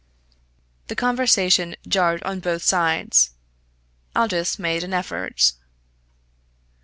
The 0.87 0.95
conversation 0.95 1.75
jarred 1.87 2.23
on 2.23 2.39
both 2.39 2.63
sides. 2.63 3.33
Aldous 4.15 4.57
made 4.57 4.83
an 4.83 4.95
effort. 4.95 5.51